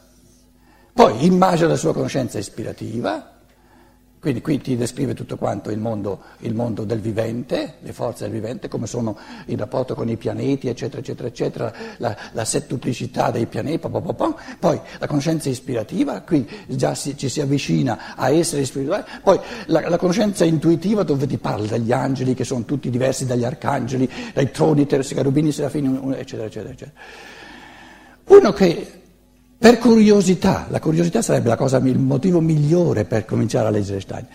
poi 0.92 1.24
in 1.24 1.38
base 1.38 1.64
alla 1.64 1.76
sua 1.76 1.94
conoscenza 1.94 2.38
ispirativa 2.38 3.37
quindi 4.20 4.40
qui 4.40 4.60
ti 4.60 4.76
descrive 4.76 5.14
tutto 5.14 5.36
quanto 5.36 5.70
il 5.70 5.78
mondo, 5.78 6.22
il 6.38 6.54
mondo, 6.54 6.84
del 6.84 7.00
vivente, 7.00 7.74
le 7.80 7.92
forze 7.92 8.24
del 8.24 8.32
vivente, 8.32 8.66
come 8.66 8.86
sono 8.86 9.16
in 9.46 9.56
rapporto 9.56 9.94
con 9.94 10.08
i 10.08 10.16
pianeti, 10.16 10.68
eccetera, 10.68 11.00
eccetera, 11.00 11.28
eccetera, 11.28 11.72
la, 11.98 12.16
la 12.32 12.44
settuplicità 12.44 13.30
dei 13.30 13.46
pianeti, 13.46 13.78
po, 13.78 13.88
po, 13.88 14.12
po, 14.12 14.36
poi 14.58 14.80
la 14.98 15.06
conoscenza 15.06 15.48
ispirativa, 15.48 16.22
qui 16.22 16.48
già 16.66 16.94
si, 16.94 17.16
ci 17.16 17.28
si 17.28 17.40
avvicina 17.40 18.16
a 18.16 18.30
essere 18.30 18.64
spirituali, 18.64 19.04
poi 19.22 19.38
la, 19.66 19.88
la, 19.88 19.96
conoscenza 19.96 20.44
intuitiva 20.44 21.04
dove 21.04 21.26
ti 21.26 21.38
parla 21.38 21.66
degli 21.66 21.92
angeli 21.92 22.34
che 22.34 22.44
sono 22.44 22.64
tutti 22.64 22.90
diversi 22.90 23.24
dagli 23.24 23.44
arcangeli, 23.44 24.10
dai 24.34 24.50
troni, 24.50 24.86
terzi, 24.86 25.14
carubini, 25.14 25.52
serafini, 25.52 25.96
eccetera, 26.16 26.46
eccetera, 26.46 26.72
eccetera. 26.72 26.92
Uno 28.24 28.52
che 28.52 28.98
per 29.58 29.78
curiosità, 29.78 30.66
la 30.70 30.78
curiosità 30.78 31.20
sarebbe 31.20 31.54
cosa, 31.56 31.78
il 31.78 31.98
motivo 31.98 32.40
migliore 32.40 33.04
per 33.04 33.24
cominciare 33.24 33.66
a 33.66 33.70
leggere 33.70 34.00
Stein. 34.00 34.26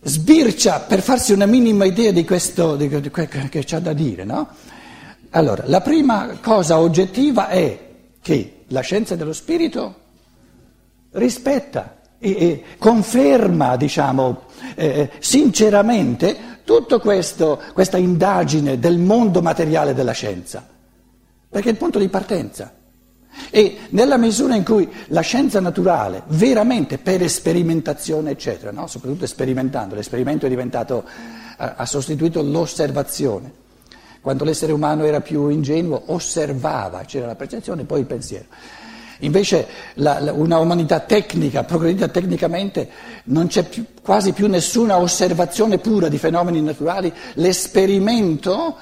Sbircia 0.00 0.80
per 0.80 1.00
farsi 1.02 1.32
una 1.32 1.46
minima 1.46 1.84
idea 1.84 2.12
di 2.12 2.24
questo 2.24 2.76
di, 2.76 2.88
di, 2.88 3.10
che 3.10 3.64
c'ha 3.64 3.80
da 3.80 3.92
dire, 3.92 4.22
no? 4.22 4.48
Allora, 5.30 5.64
la 5.66 5.80
prima 5.80 6.38
cosa 6.40 6.78
oggettiva 6.78 7.48
è 7.48 7.78
che 8.22 8.64
la 8.68 8.82
scienza 8.82 9.16
dello 9.16 9.32
spirito 9.32 9.94
rispetta 11.10 11.96
e, 12.18 12.30
e 12.30 12.64
conferma, 12.78 13.76
diciamo, 13.76 14.42
eh, 14.76 15.10
sinceramente 15.18 16.60
tutta 16.62 17.00
questa 17.00 17.96
indagine 17.96 18.78
del 18.78 18.98
mondo 18.98 19.42
materiale 19.42 19.92
della 19.92 20.12
scienza, 20.12 20.64
perché 21.48 21.68
è 21.68 21.72
il 21.72 21.78
punto 21.78 21.98
di 21.98 22.08
partenza. 22.08 22.72
E 23.50 23.78
nella 23.90 24.16
misura 24.16 24.54
in 24.54 24.64
cui 24.64 24.88
la 25.08 25.20
scienza 25.20 25.60
naturale, 25.60 26.22
veramente 26.28 26.98
per 26.98 27.28
sperimentazione, 27.28 28.30
eccetera, 28.30 28.70
no? 28.70 28.86
soprattutto 28.86 29.26
sperimentando, 29.26 29.94
l'esperimento 29.94 30.46
è 30.46 30.48
diventato, 30.48 31.04
ha 31.56 31.86
sostituito 31.86 32.42
l'osservazione. 32.42 33.64
Quando 34.20 34.44
l'essere 34.44 34.72
umano 34.72 35.04
era 35.04 35.20
più 35.20 35.48
ingenuo, 35.48 36.02
osservava, 36.06 37.02
c'era 37.04 37.26
la 37.26 37.36
percezione 37.36 37.82
e 37.82 37.84
poi 37.84 38.00
il 38.00 38.06
pensiero. 38.06 38.46
Invece 39.20 39.66
la, 39.94 40.18
la, 40.20 40.32
una 40.32 40.58
umanità 40.58 41.00
tecnica, 41.00 41.64
progredita 41.64 42.08
tecnicamente, 42.08 42.88
non 43.24 43.46
c'è 43.46 43.62
più, 43.62 43.84
quasi 44.02 44.32
più 44.32 44.46
nessuna 44.48 44.98
osservazione 44.98 45.78
pura 45.78 46.08
di 46.08 46.18
fenomeni 46.18 46.60
naturali, 46.60 47.12
l'esperimento 47.34 48.76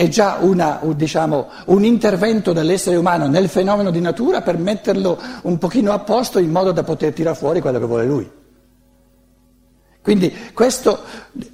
è 0.00 0.08
già 0.08 0.38
una, 0.40 0.80
diciamo, 0.96 1.50
un 1.66 1.84
intervento 1.84 2.54
dell'essere 2.54 2.96
umano 2.96 3.28
nel 3.28 3.50
fenomeno 3.50 3.90
di 3.90 4.00
natura 4.00 4.40
per 4.40 4.56
metterlo 4.56 5.20
un 5.42 5.58
pochino 5.58 5.92
a 5.92 5.98
posto 5.98 6.38
in 6.38 6.50
modo 6.50 6.72
da 6.72 6.82
poter 6.82 7.12
tirare 7.12 7.36
fuori 7.36 7.60
quello 7.60 7.78
che 7.78 7.84
vuole 7.84 8.06
lui. 8.06 8.30
Quindi 10.00 10.34
questo, 10.54 11.00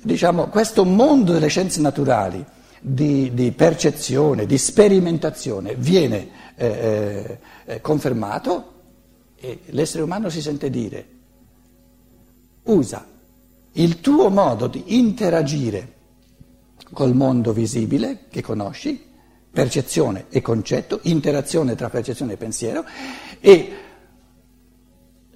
diciamo, 0.00 0.46
questo 0.46 0.84
mondo 0.84 1.32
delle 1.32 1.48
scienze 1.48 1.80
naturali, 1.80 2.44
di, 2.80 3.34
di, 3.34 3.50
percezione, 3.50 4.46
di 4.46 4.58
sperimentazione, 4.58 5.74
viene 5.74 6.28
eh, 6.54 6.66
eh, 6.66 7.38
eh 7.64 7.80
confermato 7.80 8.74
e 9.40 9.58
l'essere 9.70 10.04
umano 10.04 10.28
si 10.28 10.40
sente 10.40 10.70
dire, 10.70 11.06
usa 12.62 13.04
il 13.72 14.00
tuo 14.00 14.30
modo 14.30 14.68
di 14.68 14.84
interagire 14.98 15.94
col 16.92 17.14
mondo 17.14 17.52
visibile 17.52 18.26
che 18.30 18.42
conosci, 18.42 19.04
percezione 19.50 20.26
e 20.28 20.42
concetto, 20.42 21.00
interazione 21.04 21.74
tra 21.74 21.88
percezione 21.88 22.34
e 22.34 22.36
pensiero 22.36 22.84
e 23.40 23.72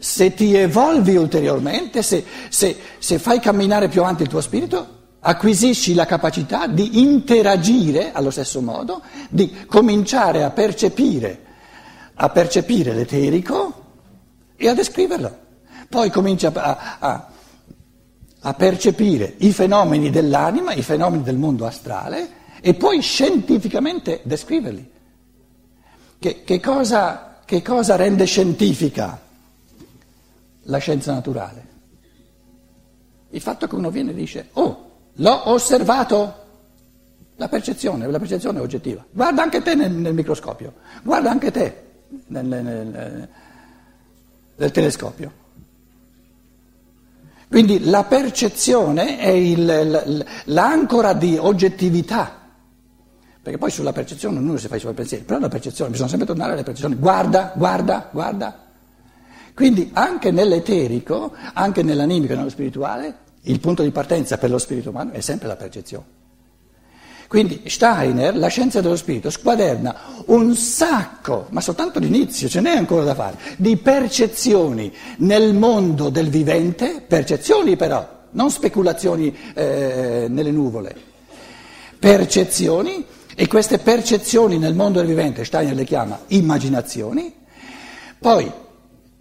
se 0.00 0.32
ti 0.32 0.54
evolvi 0.54 1.16
ulteriormente, 1.16 2.02
se, 2.02 2.24
se, 2.48 2.76
se 2.98 3.18
fai 3.18 3.38
camminare 3.38 3.88
più 3.88 4.00
avanti 4.00 4.22
il 4.22 4.28
tuo 4.28 4.40
spirito, 4.40 4.98
acquisisci 5.20 5.92
la 5.92 6.06
capacità 6.06 6.66
di 6.66 7.00
interagire 7.02 8.12
allo 8.12 8.30
stesso 8.30 8.62
modo, 8.62 9.02
di 9.28 9.66
cominciare 9.66 10.42
a 10.42 10.50
percepire, 10.50 11.44
a 12.14 12.30
percepire 12.30 12.94
l'eterico 12.94 13.74
e 14.56 14.68
a 14.68 14.74
descriverlo. 14.74 15.38
Poi 15.88 16.10
comincia 16.10 16.50
a, 16.54 16.96
a, 16.98 16.98
a 16.98 17.30
percepire 18.54 19.34
i 19.38 19.52
fenomeni 19.52 20.10
dell'anima, 20.10 20.72
i 20.72 20.82
fenomeni 20.82 21.22
del 21.22 21.36
mondo 21.36 21.66
astrale 21.66 22.38
e 22.60 22.74
poi 22.74 23.00
scientificamente 23.00 24.20
descriverli. 24.22 24.90
Che, 26.18 26.42
che, 26.44 26.60
cosa, 26.60 27.40
che 27.44 27.62
cosa 27.62 27.96
rende 27.96 28.24
scientifica 28.24 29.20
la 30.62 30.78
scienza 30.78 31.12
naturale? 31.12 31.68
Il 33.30 33.40
fatto 33.40 33.66
che 33.66 33.74
uno 33.74 33.90
viene 33.90 34.10
e 34.10 34.14
dice, 34.14 34.48
oh, 34.54 34.90
l'ho 35.14 35.50
osservato, 35.50 36.34
la 37.36 37.48
percezione, 37.48 38.06
la 38.10 38.18
percezione 38.18 38.58
è 38.58 38.62
oggettiva. 38.62 39.04
Guarda 39.10 39.42
anche 39.42 39.62
te 39.62 39.74
nel, 39.74 39.92
nel 39.92 40.14
microscopio, 40.14 40.74
guarda 41.02 41.30
anche 41.30 41.50
te 41.50 41.84
nel, 42.26 42.44
nel, 42.44 43.28
nel 44.56 44.70
telescopio. 44.70 45.32
Quindi 47.50 47.86
la 47.86 48.04
percezione 48.04 49.18
è 49.18 49.26
il, 49.30 50.24
l'ancora 50.44 51.14
di 51.14 51.36
oggettività. 51.36 52.38
Perché 53.42 53.58
poi 53.58 53.70
sulla 53.70 53.92
percezione 53.92 54.38
ognuno 54.38 54.56
si 54.56 54.68
fa 54.68 54.76
i 54.76 54.78
suoi 54.78 54.94
pensieri, 54.94 55.24
però 55.24 55.40
la 55.40 55.48
percezione, 55.48 55.90
bisogna 55.90 56.10
sempre 56.10 56.28
tornare 56.28 56.52
alle 56.52 56.62
percezioni, 56.62 56.94
guarda, 56.94 57.52
guarda, 57.56 58.08
guarda. 58.12 58.66
Quindi 59.52 59.90
anche 59.94 60.30
nell'eterico, 60.30 61.32
anche 61.54 61.82
nell'animico 61.82 62.34
e 62.34 62.36
nello 62.36 62.50
spirituale, 62.50 63.16
il 63.42 63.58
punto 63.58 63.82
di 63.82 63.90
partenza 63.90 64.38
per 64.38 64.48
lo 64.48 64.58
spirito 64.58 64.90
umano 64.90 65.10
è 65.10 65.20
sempre 65.20 65.48
la 65.48 65.56
percezione. 65.56 66.19
Quindi 67.30 67.62
Steiner, 67.66 68.36
la 68.36 68.48
scienza 68.48 68.80
dello 68.80 68.96
spirito, 68.96 69.30
squaderna 69.30 69.94
un 70.26 70.56
sacco, 70.56 71.46
ma 71.50 71.60
soltanto 71.60 72.00
l'inizio, 72.00 72.48
ce 72.48 72.60
n'è 72.60 72.72
ancora 72.72 73.04
da 73.04 73.14
fare, 73.14 73.38
di 73.56 73.76
percezioni 73.76 74.92
nel 75.18 75.54
mondo 75.54 76.08
del 76.08 76.28
vivente, 76.28 77.04
percezioni 77.06 77.76
però, 77.76 78.04
non 78.32 78.50
speculazioni 78.50 79.32
eh, 79.54 80.26
nelle 80.28 80.50
nuvole, 80.50 80.92
percezioni 82.00 83.06
e 83.36 83.46
queste 83.46 83.78
percezioni 83.78 84.58
nel 84.58 84.74
mondo 84.74 84.98
del 84.98 85.06
vivente, 85.06 85.44
Steiner 85.44 85.76
le 85.76 85.84
chiama 85.84 86.18
immaginazioni, 86.26 87.32
poi 88.18 88.50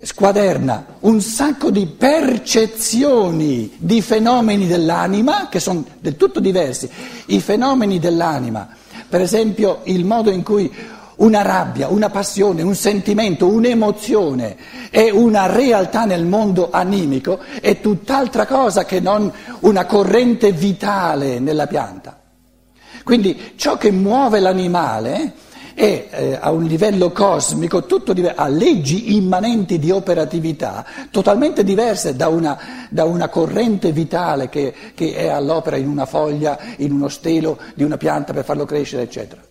squaderna 0.01 0.85
un 1.01 1.19
sacco 1.19 1.71
di 1.71 1.85
percezioni 1.85 3.73
di 3.77 4.01
fenomeni 4.01 4.65
dell'anima 4.65 5.49
che 5.49 5.59
sono 5.59 5.83
del 5.99 6.15
tutto 6.15 6.39
diversi. 6.39 6.89
I 7.27 7.39
fenomeni 7.41 7.99
dell'anima, 7.99 8.67
per 9.07 9.21
esempio 9.21 9.81
il 9.83 10.05
modo 10.05 10.29
in 10.29 10.43
cui 10.43 10.71
una 11.17 11.41
rabbia, 11.41 11.89
una 11.89 12.09
passione, 12.09 12.61
un 12.61 12.75
sentimento, 12.75 13.47
un'emozione 13.47 14.55
è 14.89 15.09
una 15.09 15.47
realtà 15.47 16.05
nel 16.05 16.25
mondo 16.25 16.69
animico, 16.71 17.39
è 17.59 17.81
tutt'altra 17.81 18.45
cosa 18.45 18.85
che 18.85 19.01
non 19.01 19.31
una 19.59 19.85
corrente 19.85 20.53
vitale 20.53 21.39
nella 21.39 21.67
pianta. 21.67 22.17
Quindi 23.03 23.53
ciò 23.55 23.77
che 23.77 23.91
muove 23.91 24.39
l'animale 24.39 25.33
è 25.79 26.07
eh, 26.11 26.37
a 26.37 26.51
un 26.51 26.65
livello 26.65 27.09
cosmico 27.13 27.85
diverso, 27.85 28.33
ha 28.35 28.49
leggi 28.49 29.15
immanenti 29.15 29.79
di 29.79 29.91
operatività 29.91 30.85
totalmente 31.09 31.63
diverse 31.63 32.17
da 32.17 32.27
una, 32.27 32.59
da 32.89 33.05
una 33.05 33.29
corrente 33.29 33.93
vitale 33.93 34.49
che, 34.49 34.73
che 34.93 35.15
è 35.15 35.27
all'opera 35.29 35.77
in 35.77 35.87
una 35.87 36.05
foglia, 36.05 36.59
in 36.79 36.91
uno 36.91 37.07
stelo 37.07 37.57
di 37.75 37.83
una 37.83 37.95
pianta 37.95 38.33
per 38.33 38.43
farlo 38.43 38.65
crescere, 38.65 39.03
eccetera. 39.03 39.41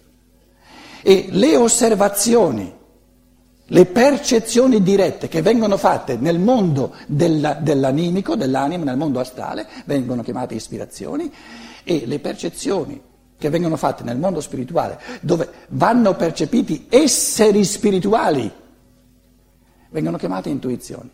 E 1.01 1.29
le 1.31 1.57
osservazioni, 1.57 2.75
le 3.65 3.87
percezioni 3.87 4.83
dirette 4.83 5.29
che 5.29 5.41
vengono 5.41 5.79
fatte 5.79 6.19
nel 6.21 6.39
mondo 6.39 6.93
della, 7.07 7.55
dell'animico, 7.55 8.37
dell'anima, 8.37 8.85
nel 8.85 8.99
mondo 8.99 9.19
astrale, 9.19 9.67
vengono 9.87 10.23
chiamate 10.23 10.53
ispirazioni, 10.53 11.33
e 11.85 12.03
le 12.05 12.19
percezioni 12.19 13.08
che 13.39 13.51
vengono 13.51 13.77
fatte 13.77 14.03
nel 14.03 14.19
mondo 14.19 14.41
spirituale, 14.41 15.01
dove 15.21 15.49
vanno 15.69 16.15
percepiti 16.17 16.87
esseri 16.91 17.65
spirituali, 17.65 18.53
vengono 19.91 20.19
chiamate 20.19 20.49
intuizioni. 20.49 21.11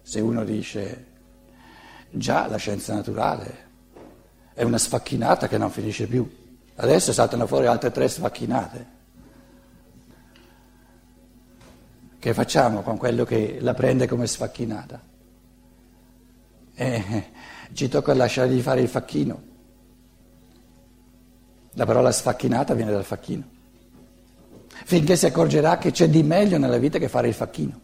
Se 0.00 0.20
uno 0.20 0.44
dice 0.44 1.06
già 2.10 2.46
la 2.48 2.56
scienza 2.56 2.94
naturale 2.94 3.70
è 4.54 4.62
una 4.62 4.78
sfacchinata 4.78 5.46
che 5.46 5.58
non 5.58 5.70
finisce 5.70 6.06
più, 6.06 6.28
adesso 6.76 7.12
saltano 7.12 7.46
fuori 7.46 7.66
altre 7.66 7.90
tre 7.90 8.08
sfacchinate. 8.08 9.00
Che 12.18 12.34
facciamo 12.34 12.82
con 12.82 12.96
quello 12.96 13.24
che 13.24 13.58
la 13.60 13.74
prende 13.74 14.06
come 14.06 14.26
sfacchinata? 14.26 15.00
Eh, 16.74 17.30
ci 17.72 17.88
tocca 17.88 18.14
lasciargli 18.14 18.60
fare 18.60 18.80
il 18.80 18.88
facchino. 18.88 19.50
La 21.74 21.86
parola 21.86 22.12
sfacchinata 22.12 22.74
viene 22.74 22.90
dal 22.90 23.04
facchino. 23.04 23.44
Finché 24.84 25.16
si 25.16 25.26
accorgerà 25.26 25.78
che 25.78 25.90
c'è 25.90 26.08
di 26.08 26.22
meglio 26.22 26.58
nella 26.58 26.78
vita 26.78 26.98
che 26.98 27.08
fare 27.08 27.28
il 27.28 27.34
facchino. 27.34 27.80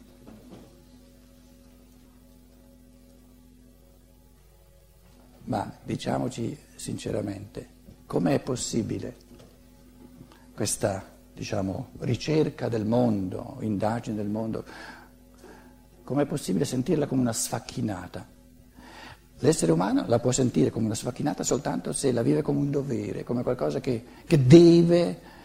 Ma 5.45 5.73
diciamoci 5.83 6.57
sinceramente, 6.75 7.69
com'è 8.05 8.39
possibile 8.41 9.17
questa 10.55 11.03
diciamo, 11.33 11.91
ricerca 12.01 12.69
del 12.69 12.85
mondo, 12.85 13.57
indagine 13.61 14.17
del 14.17 14.29
mondo, 14.29 14.65
com'è 16.05 16.27
possibile 16.27 16.65
sentirla 16.65 17.07
come 17.07 17.23
una 17.23 17.33
sfacchinata? 17.33 18.37
L'essere 19.41 19.71
umano 19.71 20.05
la 20.07 20.19
può 20.19 20.33
sentire 20.33 20.71
come 20.71 20.87
una 20.87 20.95
sfacchinata 20.95 21.45
soltanto 21.45 21.93
se 21.93 22.11
la 22.11 22.23
vive 22.23 22.43
come 22.43 22.59
un 22.59 22.71
dovere, 22.71 23.23
come 23.23 23.43
qualcosa 23.43 23.79
che, 23.79 24.05
che 24.27 24.47
deve 24.47 25.37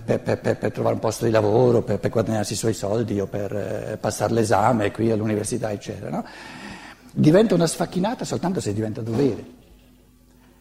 per, 0.00 0.20
per, 0.20 0.38
per, 0.38 0.58
per, 0.58 0.72
trovare 0.72 0.94
un 0.94 1.00
posto 1.00 1.24
di 1.24 1.30
lavoro, 1.30 1.82
per, 1.82 2.08
guadagnarsi 2.08 2.54
i 2.54 2.56
suoi 2.56 2.72
soldi 2.72 3.20
o 3.20 3.26
per 3.26 3.52
eh, 3.52 3.98
passare 4.00 4.32
l'esame 4.32 4.90
qui 4.90 5.10
all'università, 5.10 5.70
eccetera. 5.70 6.10
No? 6.10 6.24
Diventa 7.12 7.54
una 7.54 7.66
sfacchinata 7.66 8.24
soltanto 8.24 8.60
se 8.60 8.72
diventa 8.72 9.02
dovere. 9.02 9.44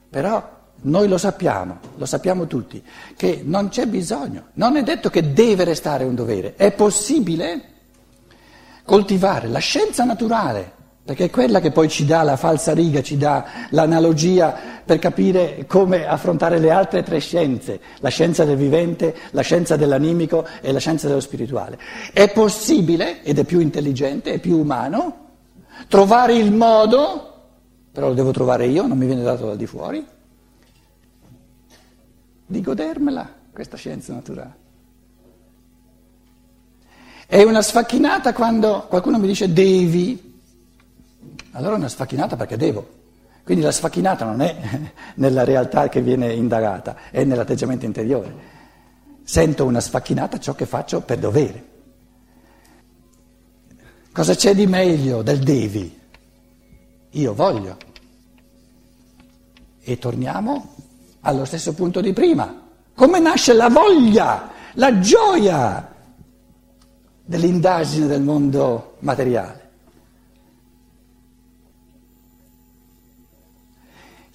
Però 0.09 0.59
noi 0.81 1.07
lo 1.07 1.17
sappiamo, 1.17 1.77
lo 1.95 2.05
sappiamo 2.05 2.47
tutti, 2.47 2.83
che 3.15 3.41
non 3.45 3.69
c'è 3.69 3.85
bisogno, 3.85 4.47
non 4.53 4.75
è 4.75 4.83
detto 4.83 5.09
che 5.09 5.31
deve 5.31 5.63
restare 5.63 6.03
un 6.03 6.15
dovere, 6.15 6.55
è 6.55 6.71
possibile 6.71 7.63
coltivare 8.83 9.47
la 9.47 9.59
scienza 9.59 10.03
naturale 10.03 10.79
perché 11.03 11.25
è 11.25 11.29
quella 11.31 11.59
che 11.59 11.71
poi 11.71 11.89
ci 11.89 12.05
dà 12.05 12.21
la 12.21 12.37
falsa 12.37 12.73
riga, 12.73 13.01
ci 13.01 13.17
dà 13.17 13.45
l'analogia 13.69 14.55
per 14.85 14.99
capire 14.99 15.65
come 15.67 16.05
affrontare 16.05 16.59
le 16.59 16.69
altre 16.69 17.01
tre 17.01 17.19
scienze, 17.19 17.79
la 17.99 18.09
scienza 18.09 18.45
del 18.45 18.55
vivente, 18.55 19.15
la 19.31 19.41
scienza 19.41 19.75
dell'animico 19.75 20.45
e 20.61 20.71
la 20.71 20.79
scienza 20.79 21.07
dello 21.07 21.19
spirituale. 21.19 21.79
È 22.13 22.31
possibile, 22.31 23.23
ed 23.23 23.39
è 23.39 23.43
più 23.45 23.59
intelligente, 23.59 24.33
è 24.33 24.39
più 24.39 24.59
umano, 24.59 25.29
trovare 25.87 26.35
il 26.35 26.53
modo, 26.53 27.33
però 27.91 28.09
lo 28.09 28.13
devo 28.13 28.31
trovare 28.31 28.67
io, 28.67 28.85
non 28.85 28.97
mi 28.97 29.07
viene 29.07 29.23
dato 29.23 29.47
dal 29.47 29.57
di 29.57 29.65
fuori, 29.65 30.05
di 32.45 32.61
godermela 32.61 33.27
questa 33.51 33.75
scienza 33.75 34.13
naturale. 34.13 34.59
È 37.25 37.41
una 37.41 37.61
sfacchinata 37.61 38.33
quando 38.33 38.85
qualcuno 38.87 39.17
mi 39.17 39.27
dice 39.27 39.51
devi, 39.51 40.30
allora 41.51 41.75
è 41.75 41.77
una 41.77 41.89
sfacchinata 41.89 42.35
perché 42.35 42.57
devo. 42.57 42.99
Quindi 43.43 43.63
la 43.63 43.71
sfacchinata 43.71 44.25
non 44.25 44.41
è 44.41 44.55
nella 45.15 45.43
realtà 45.43 45.89
che 45.89 46.01
viene 46.01 46.33
indagata, 46.33 46.95
è 47.09 47.23
nell'atteggiamento 47.23 47.85
interiore. 47.85 48.59
Sento 49.23 49.65
una 49.65 49.79
sfacchinata 49.79 50.39
ciò 50.39 50.53
che 50.53 50.65
faccio 50.65 51.01
per 51.01 51.17
dovere. 51.17 51.69
Cosa 54.11 54.35
c'è 54.35 54.53
di 54.53 54.67
meglio 54.67 55.21
del 55.21 55.39
devi? 55.39 55.99
Io 57.11 57.33
voglio. 57.33 57.77
E 59.83 59.97
torniamo 59.97 60.75
allo 61.21 61.45
stesso 61.45 61.73
punto 61.73 62.01
di 62.01 62.13
prima. 62.13 62.69
Come 62.93 63.19
nasce 63.19 63.53
la 63.53 63.69
voglia, 63.69 64.49
la 64.73 64.99
gioia 64.99 65.93
dell'indagine 67.23 68.07
del 68.07 68.21
mondo 68.21 68.97
materiale? 68.99 69.60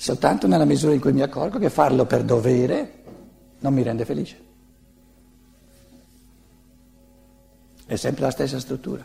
Soltanto 0.06 0.46
nella 0.46 0.64
misura 0.64 0.94
in 0.94 1.00
cui 1.00 1.12
mi 1.12 1.20
accorgo 1.20 1.58
che 1.58 1.68
farlo 1.68 2.06
per 2.06 2.22
dovere 2.22 3.02
non 3.58 3.74
mi 3.74 3.82
rende 3.82 4.04
felice. 4.04 4.44
È 7.84 7.96
sempre 7.96 8.22
la 8.22 8.30
stessa 8.30 8.60
struttura. 8.60 9.04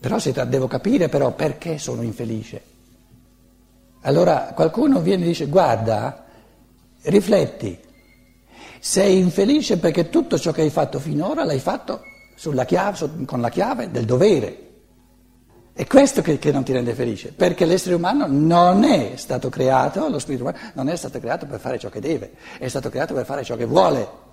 Però 0.00 0.18
devo 0.46 0.68
capire 0.68 1.10
però 1.10 1.32
perché 1.32 1.76
sono 1.76 2.00
infelice. 2.00 2.62
Allora 4.00 4.52
qualcuno 4.54 5.02
viene 5.02 5.24
e 5.24 5.26
dice 5.26 5.48
guarda, 5.48 6.24
rifletti, 7.02 7.78
sei 8.80 9.18
infelice 9.18 9.76
perché 9.76 10.08
tutto 10.08 10.38
ciò 10.38 10.50
che 10.50 10.62
hai 10.62 10.70
fatto 10.70 10.98
finora 10.98 11.44
l'hai 11.44 11.60
fatto 11.60 12.00
chiave, 12.64 13.26
con 13.26 13.42
la 13.42 13.50
chiave 13.50 13.90
del 13.90 14.06
dovere. 14.06 14.73
È 15.76 15.88
questo 15.88 16.22
che, 16.22 16.38
che, 16.38 16.52
non 16.52 16.62
ti 16.62 16.72
rende 16.72 16.94
felice, 16.94 17.32
perché 17.32 17.64
l'essere 17.64 17.96
umano 17.96 18.26
non 18.28 18.84
è 18.84 19.14
stato 19.16 19.48
creato, 19.48 20.08
lo 20.08 20.20
spirito 20.20 20.44
umano 20.44 20.58
non 20.74 20.88
è 20.88 20.94
stato 20.94 21.18
creato 21.18 21.46
per 21.46 21.58
fare 21.58 21.80
ciò 21.80 21.88
che 21.88 21.98
deve, 21.98 22.34
è 22.58 22.68
stato 22.68 22.90
creato 22.90 23.12
per 23.12 23.24
fare 23.24 23.42
ciò 23.42 23.56
che 23.56 23.64
vuole. 23.64 24.23